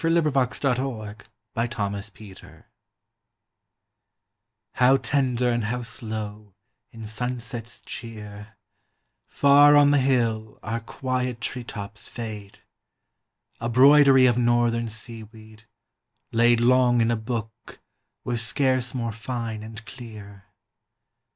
[0.03, 0.57] Winter Boughs
[4.73, 6.55] HOW tender and how slow,
[6.91, 8.57] in sunset's cheer,
[9.27, 12.61] Far on the hill, our quiet treetops fade!
[13.59, 15.67] A broidery of northern seaweed,
[16.31, 17.79] laid Long in a book,
[18.23, 20.45] were scarce more fine and clear.